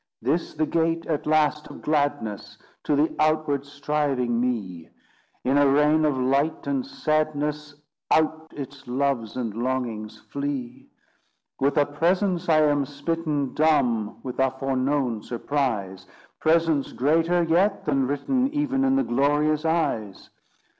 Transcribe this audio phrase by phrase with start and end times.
[0.19, 4.89] This the gate, at last, of gladness, To the outward striving me:
[5.43, 7.75] In a rain of light and sadness,
[8.09, 10.87] Out its loves and longings flee!
[11.59, 16.07] With a presence I am smitten Dumb, with a foreknown surprise;
[16.39, 20.31] Presence greater yet than written Even in the glorious eyes.